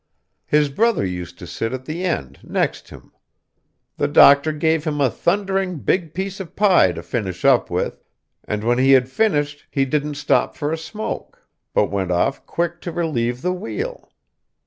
His 0.47 0.69
brother 0.69 1.05
used 1.05 1.37
to 1.37 1.45
sit 1.45 1.73
at 1.73 1.85
the 1.85 2.03
end, 2.03 2.39
next 2.41 2.89
him. 2.89 3.11
The 3.97 4.07
doctor 4.07 4.51
gave 4.51 4.83
him 4.83 4.99
a 4.99 5.11
thundering 5.11 5.77
big 5.77 6.15
piece 6.15 6.39
of 6.39 6.55
pie 6.55 6.91
to 6.93 7.03
finish 7.03 7.45
up 7.45 7.69
with, 7.69 8.03
and 8.43 8.63
when 8.63 8.79
he 8.79 8.93
had 8.93 9.07
finished 9.09 9.67
he 9.69 9.85
didn't 9.85 10.15
stop 10.15 10.55
for 10.55 10.71
a 10.71 10.75
smoke, 10.79 11.47
but 11.75 11.91
went 11.91 12.09
off 12.09 12.43
quick 12.47 12.81
to 12.81 12.91
relieve 12.91 13.43
the 13.43 13.53
wheel. 13.53 14.09